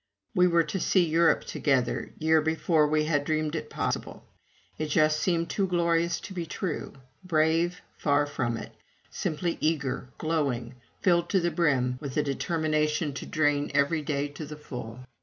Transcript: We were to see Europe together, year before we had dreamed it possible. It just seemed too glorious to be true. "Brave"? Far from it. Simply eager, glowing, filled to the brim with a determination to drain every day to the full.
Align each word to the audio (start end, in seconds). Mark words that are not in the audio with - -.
We 0.33 0.47
were 0.47 0.63
to 0.63 0.79
see 0.79 1.05
Europe 1.07 1.43
together, 1.43 2.11
year 2.17 2.41
before 2.41 2.87
we 2.87 3.03
had 3.03 3.23
dreamed 3.23 3.53
it 3.55 3.69
possible. 3.69 4.25
It 4.79 4.87
just 4.87 5.19
seemed 5.19 5.51
too 5.51 5.67
glorious 5.67 6.19
to 6.21 6.33
be 6.33 6.47
true. 6.47 6.93
"Brave"? 7.23 7.83
Far 7.99 8.25
from 8.25 8.57
it. 8.57 8.71
Simply 9.11 9.59
eager, 9.61 10.09
glowing, 10.17 10.73
filled 11.01 11.29
to 11.29 11.39
the 11.39 11.51
brim 11.51 11.99
with 12.01 12.17
a 12.17 12.23
determination 12.23 13.13
to 13.13 13.27
drain 13.27 13.69
every 13.75 14.01
day 14.01 14.27
to 14.29 14.43
the 14.47 14.57
full. 14.57 15.01